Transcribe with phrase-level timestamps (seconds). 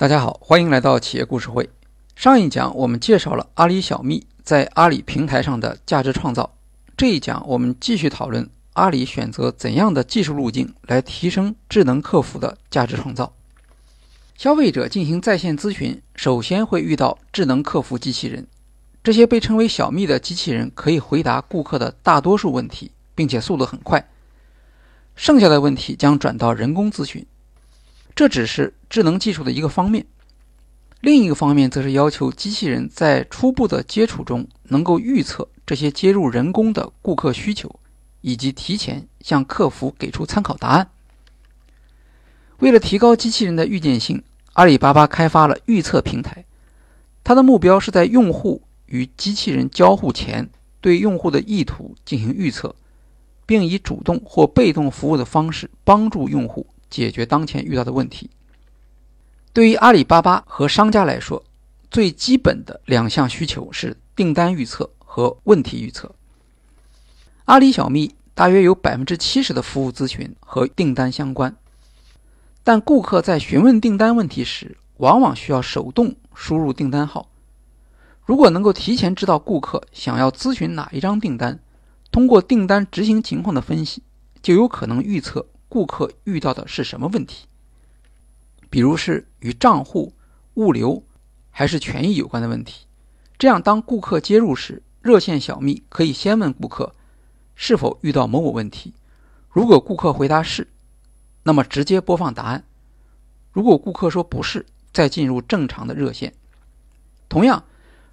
[0.00, 1.68] 大家好，欢迎来到企业故事会。
[2.16, 6.54] 上一讲我们介绍了阿里小蜜在阿里平台上的价值创造，
[6.96, 13.30] 这一讲我们继续讨论阿里选择怎样的技术路径来提升智能客服的价值创造。
[14.38, 18.46] 消费者进行在线咨询，首先会遇到智能客服机器人，
[19.04, 24.08] 这些被称为小蜜的机器人可以回答顾客的大多数问题，并且速度很快。
[25.14, 27.26] 剩下的问题将转到人工咨询。
[28.20, 30.04] 这只是智能技术的一个方面，
[31.00, 37.74] 另一个方面则是要求机器人在初步的接触中能够预测这些接入人工的顾客需求，
[38.20, 40.90] 以及提前向客服给出参考答案。
[42.58, 46.44] 为了提高机器人的预见性，阿里巴巴开发了预测平台，
[47.24, 50.46] 它的目标是在用户与机器人交互前，
[50.82, 52.76] 对用户的意图进行预测，
[53.46, 56.66] 并以主动或被动服务的方式帮助用户。
[56.90, 58.28] 解决当前遇到的问题。
[59.52, 61.42] 对于阿里巴巴和商家来说，
[61.90, 66.14] 最基本的两项需求是订单预测和问题预测。
[67.46, 71.56] 阿里小蜜大约有百分之七十的服务咨询和订单相关，
[72.62, 77.28] 但顾客在询问订单问题时，往往需要手动输入订单号。
[78.24, 81.58] 如果能够提前知道顾客想要咨询哪一张订单，
[82.12, 84.04] 通过订单执行情况的分析，
[84.40, 85.46] 就有可能预测。
[85.70, 87.46] 顾客遇到的是什么问题？
[88.68, 90.12] 比如是与账户、
[90.54, 91.04] 物流
[91.50, 92.86] 还是权益有关的问题。
[93.38, 96.96] 这样，当顾客接入时，热线小蜜可以先问顾客
[97.54, 98.92] 是否遇到某某问题。
[99.48, 100.66] 如果顾客回答是，
[101.44, 102.62] 那么直接播放答案；
[103.52, 106.34] 如果顾客说不是，再进入正常的热线。
[107.28, 107.62] 同样，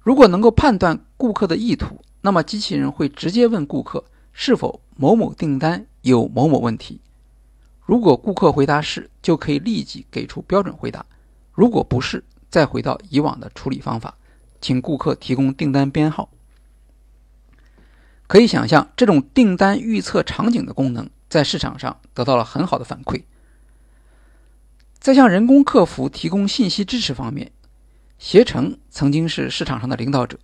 [0.00, 7.00] 如果能够判断顾客的意图，那么机器人会直接问顾客是否某某订单有某某问题。
[7.84, 11.04] 如果顾客回答是，就可以立即给出标准回答；
[11.52, 14.16] 如果不是，再回到以往的处理方法，
[14.60, 16.30] 请顾客提供订单编号。
[18.26, 23.24] 可以想象，这种订单预测场景的功能在市场上得到了很好的反馈。
[24.98, 27.52] 在向人工客服提供信息支持方面，
[28.18, 30.38] 携程曾经是市场上的领导者。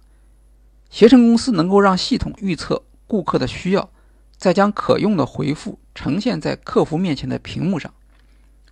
[0.91, 3.91] 携程公司能够让系统预测顾客的需要。
[4.41, 7.93] 再将可用的回复呈现在客服面前的屏幕上，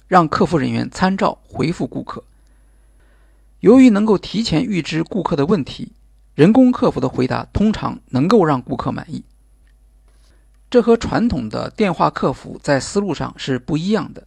[0.06, 2.24] 让客服人员参照回复顾客。
[3.60, 5.92] 由于能够提前预知顾客的问题，
[6.34, 9.22] 人工客服的回答通常能够让顾客满意。
[10.70, 14.26] 这和传统的电话客服在思路上是不一样的。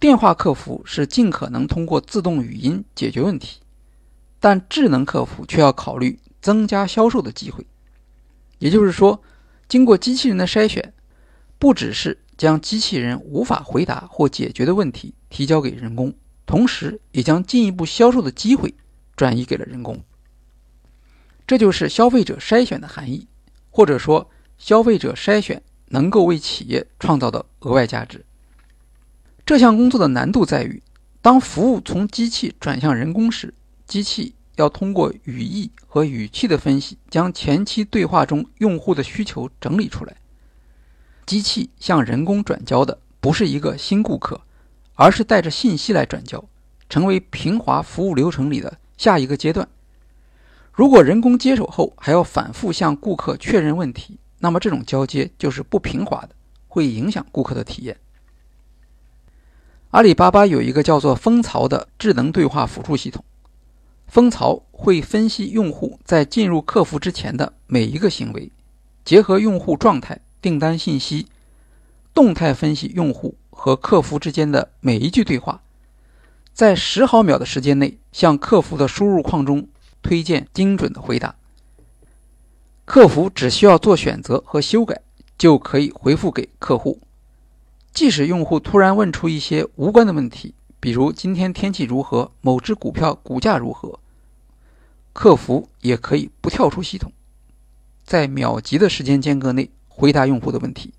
[0.00, 3.60] 电话客服是尽可能通过自动语音解决问题，
[4.40, 7.64] 但智能客服却要考虑增加销售的机会。
[8.58, 9.22] 也就是说。
[9.68, 10.94] 经过机器人的筛选，
[11.58, 18.74] 不只是将机器人无法回答或解决的问题提交给人工，同时也将进一步销售的机会
[19.16, 20.02] 转移给了人工。
[21.46, 23.26] 这就是消费者筛选的含义，
[23.70, 28.24] 或者说，消费者筛选能够为企业创造的额外价值。
[29.44, 30.82] 这项工作的难度在于，
[31.22, 33.54] 当服务从机器转向人工时，
[33.86, 34.34] 机器。
[34.56, 40.16] 要通过语义和语气的分析，将前期对话中用户的需求整理出来。
[41.24, 44.40] 机器向人工转交的不是一个新顾客，
[44.94, 46.42] 而是带着信息来转交，
[46.88, 49.68] 成为平滑服务流程里的下一个阶段。
[50.72, 56.30] 如果人工接手后还要反复向顾客确认问题，那么这种交接就是不平滑的，
[56.68, 57.98] 会影响顾客的体验。
[59.90, 63.24] 阿里巴巴有一个叫做“蜂巢”的智能对话辅助系统。
[64.06, 68.50] 蜂巢会分析用户在进入客服之前的每一个行为，
[69.04, 71.26] 结合用户状态、订单信息，
[72.14, 75.60] 动态分析用户和客服之间的每一句对话，
[76.54, 79.68] 在十毫秒的时间内向客服的输入框中
[80.02, 81.34] 推荐精准的回答。
[82.84, 85.02] 客服只需要做选择和修改，
[85.36, 87.00] 就可以回复给客户。
[87.92, 90.54] 即使用户突然问出一些无关的问题，
[90.86, 92.30] 比如今天天气如何？
[92.40, 93.98] 某只股票股价如何？
[95.12, 97.10] 客服也可以不跳出系统，
[98.04, 100.94] 在秒级的时间间隔内回答用户的问题。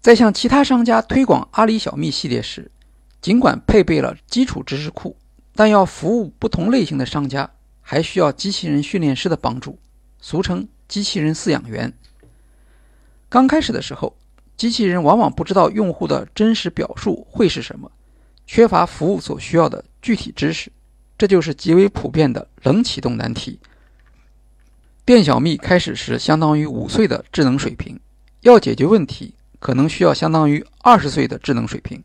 [0.00, 2.72] 在向其他商家推广阿里小蜜系列时，
[3.20, 5.16] 尽管配备了基础知识库，
[5.54, 7.48] 但要服务不同类型的商家，
[7.82, 9.78] 还需要机器人训练师的帮助，
[10.20, 11.92] 俗称机器人饲养员。
[13.28, 14.16] 刚开始的时候，
[14.56, 17.92] 机器人往往不知道用户的真实表述会是什么。
[18.46, 20.70] 缺乏服务所需要的具体知识，
[21.16, 23.58] 这就是极为普遍的冷启动难题。
[25.04, 28.00] 店小蜜开始时相当于五岁的智能水平，
[28.40, 32.02] 要解决问题可能需要相当于二十岁的智能水平。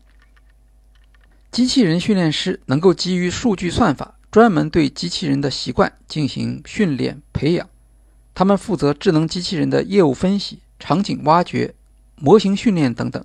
[1.50, 7.68] 机器人训练师能够基于数据算法，专门对机器人的习惯进行训练培养。
[8.34, 11.74] 他们负责智能机器人的业务分析、场景挖掘、
[12.16, 13.24] 模型训练等等。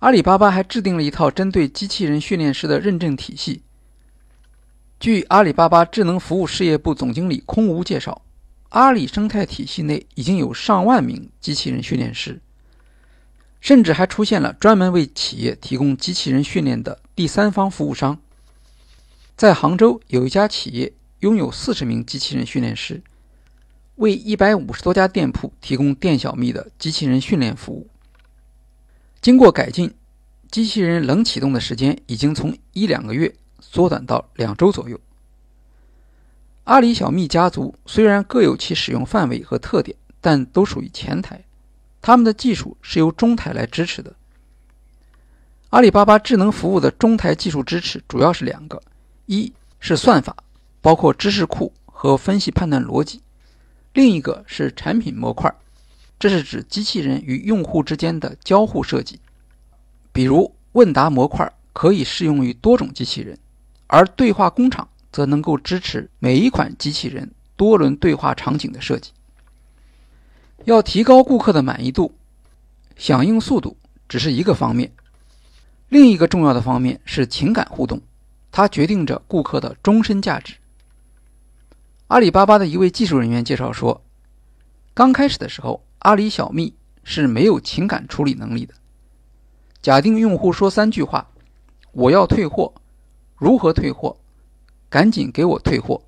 [0.00, 3.62] 阿里巴巴还制定了一套针对机器人训练师的认证体系。
[5.00, 8.22] 据阿里巴巴智能服务事业部总经理空无介绍，
[8.68, 12.40] 阿里生态体系内已经有上万名机器人训练师，
[13.60, 18.20] 甚至还出现了专门为企业提供机器人训练的第三方服务商。
[19.36, 23.02] 在杭州，有一家企业拥有四十名机器人训练师。
[23.96, 27.88] 为一百五十多家店铺提供店小蜜的机器人训练服务。
[29.20, 29.92] 经过改进，
[30.50, 34.98] 机器人冷启动的时间已经从一两个月缩短到两周左右。
[36.64, 41.44] 阿里小蜜家族虽然各有其使用范围和特点，但都属于前台，
[42.00, 44.14] 他们的技术是由中台来支持的。
[45.70, 48.80] 阿里巴巴智能服务的中台技术支持主要是两个：
[49.26, 50.36] 一是算法，
[50.80, 53.20] 包括知识库和分析判断逻辑。
[53.94, 55.52] 另一个是产品模块，
[56.18, 59.20] 这是指机器人与用户之间的交互设计。
[60.12, 63.38] 比如问答模块可以适用于多种机器人，
[63.86, 69.12] 而对话工厂则能够支持每一款机器人多轮对话场景的设计。
[70.64, 72.12] 要提高顾客的满意度，
[72.96, 73.76] 响应速度
[74.08, 74.90] 只是一个方面，
[75.88, 78.02] 另一个重要的方面是情感互动，
[78.50, 80.54] 它决定着顾客的终身价值。
[82.08, 84.02] 阿里巴巴的一位技术人员介绍说
[84.94, 88.74] ：“刚开始的时候，阿里小蜜是没有情感处理能力的。
[89.80, 91.30] 假定用户说三句话
[91.92, 92.72] ：‘我要退货，
[93.36, 94.16] 如何退货？
[94.88, 96.02] 赶紧给我退货。’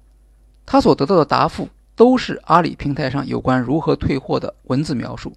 [0.67, 5.37] 他所得到的答复都是阿里平台上有关如何退货的文字描述，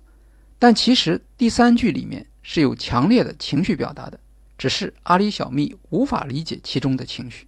[0.59, 4.19] 但其实第三句里面是有强烈的情绪表达的，
[4.57, 7.47] 只是阿里小蜜无法理解其中的情绪。”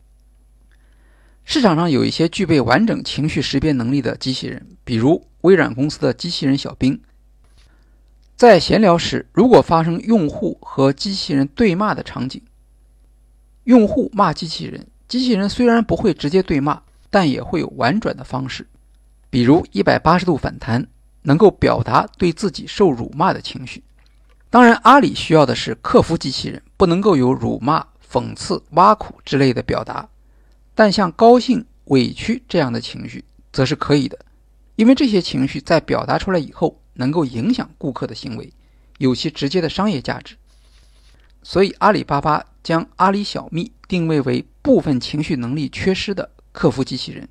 [1.45, 6.99] 市场上有一些具备完整情绪识别能力的机器人，比如微软公司的机器人小冰。
[8.35, 12.41] 在闲聊时，如果发生用户和机器人对骂的场景，
[13.63, 16.81] 用户骂机器人，机器人虽然不会直接对骂，
[17.11, 18.67] 但也会有婉转的方式，
[19.29, 20.87] 比如一百八十度反弹，
[21.21, 23.83] 能够表达对自己受辱骂的情绪。
[24.49, 30.09] 当然，阿里需要的是客服机器人，不能够有辱骂、讽刺、挖苦之类的表达。
[30.73, 34.19] 但像高兴、委屈这样的情绪，则是可以的，
[34.75, 38.51] 因为这些情绪在表达出来以后，能够影响顾客的行为，
[38.97, 40.35] 有其直接的商业价值。
[41.43, 47.29] 所以，阿里巴巴将阿里小蜜定位为部分情绪能力缺失的客服机器人。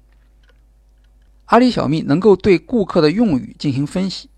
[1.46, 4.30] 阿里小蜜能够对顾客的用语进行分析，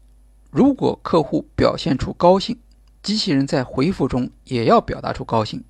[0.50, 2.58] 如果客户表现出高兴，
[3.02, 5.60] 机器人在回复中也要表达出高兴；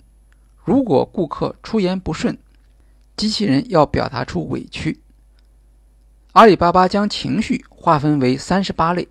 [0.65, 2.39] 如果顾客出言不顺，
[3.17, 5.00] 机器人要表达出委屈。
[6.37, 9.09] 阿里巴巴将情绪划分为三十八类，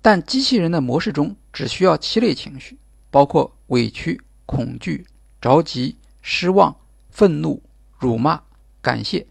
[0.00, 2.78] 但机器人的模式中只需要七类情绪，
[3.10, 5.04] 包括委屈、恐惧、
[5.42, 6.74] 着急、失望、
[7.10, 7.62] 愤怒、
[7.98, 8.40] 辱骂、
[8.80, 9.26] 感谢。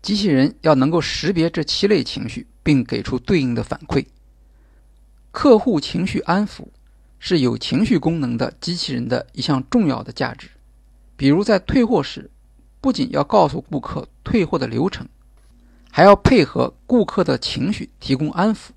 [0.00, 4.06] 机器人要能够识别这七类情绪，并给出对应的反馈。
[5.32, 6.68] 客户情绪安抚
[7.18, 10.50] 是有情绪功能的机器人的一项重要的价值，
[11.16, 12.30] 比如在退货时。
[12.80, 15.06] 不仅要告诉顾客退货的流程，
[15.90, 18.70] 还要配合顾客的情绪提供安抚，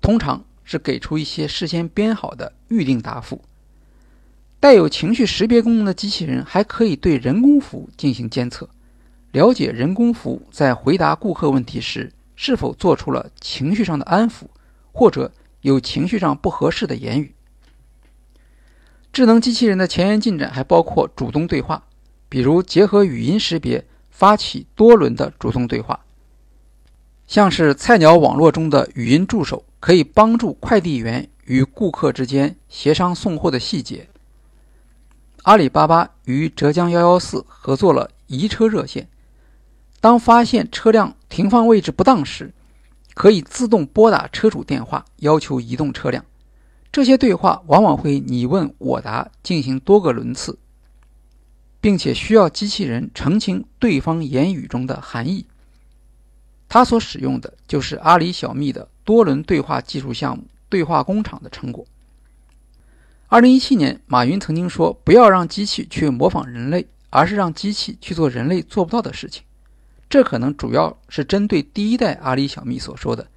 [0.00, 3.42] 通常是给出一些事先编好的预定答复。
[4.60, 8.68] 带有情绪识别功能的机器人还可以对人工服务进行监测，
[9.32, 14.44] 了解人工服务在回答顾客问题时是否做出了情绪上的安抚，
[14.90, 15.30] 或者
[15.60, 17.34] 有情绪上不合适的言语。
[19.12, 21.84] 智能机器人的前沿进展还包括主动对话。
[22.26, 26.00] 比如结合语音识别发起多轮的主动对话，
[27.26, 34.08] 像是菜鸟网络中的语音助手，可以帮助快递员与顾客之间协商送货的细节。
[35.42, 39.08] 阿里巴巴与浙江幺幺四合作了移车热线，
[40.00, 42.52] 当发现车辆停放位置不当时，
[43.14, 46.24] 可以自动拨打车主电话要求移动车辆。
[46.92, 50.58] 这些对话往往会你问我答进行多个轮次。
[51.84, 55.44] 并且需要机器人澄清对方言语中的含义。
[56.74, 61.86] 他所使用的就是阿里小蜜的多轮对话技术项目“对话工厂”的成果。
[63.28, 69.44] 二零一七年，马云曾经说：“不要让机器去模仿人类，而是让机器去做人类做不到的事情。”
[70.10, 73.28] 这可能主要是针对第一代阿里小蜜所说的，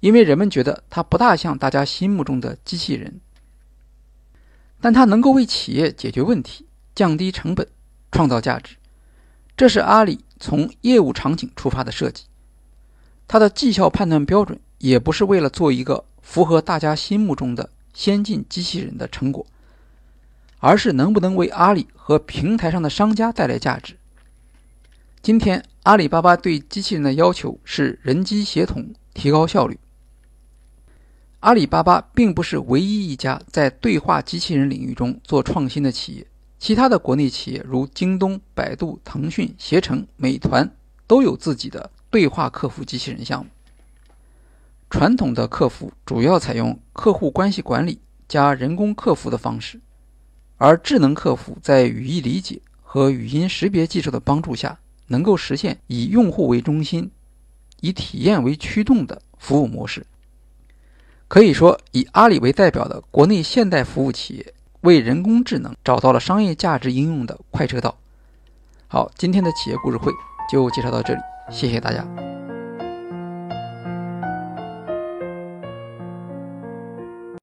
[0.00, 3.20] 因为人们觉得它不大像大家心目中的机器人，
[4.80, 6.64] 但它能够为企业解决问题。
[6.94, 7.68] 降低成本、
[8.10, 8.76] 创造价值。
[9.54, 12.24] 这是阿里从业务场景出发的设计。
[13.28, 19.46] 它的绩效判断标准也不是为了做一个符合大家心目中的先进机器人的成果，
[20.58, 23.96] 而是能不能为阿里和平台上的商家带来价值。
[25.22, 29.78] 今天，阿里巴巴对机器人的要求是人机协同，提高效率。
[31.40, 36.26] 阿里巴巴并不是唯一一家在对话机器人领域中做创新的企业，
[36.58, 40.70] 其他的国内企业如京东、百度、腾讯、携程、美团
[41.06, 43.50] 都有自己的对话客服机器人项目。
[44.88, 49.78] 传统的客服主要采用客户关系管理加人工客服的方式，
[50.56, 54.78] 而智能客服在语义理解和语音识别技术的帮助下。
[55.08, 57.10] 能够实现以用户为中心、
[57.80, 60.06] 以体验为驱动的服务模式。
[61.28, 67.98] 可以说，以阿里为代表的国内现代服务企业，为人工智能找到了商业价值应用的快车道。
[68.88, 70.10] 好，今天的企业故事会
[70.50, 72.35] 就介绍到这里，谢谢大家。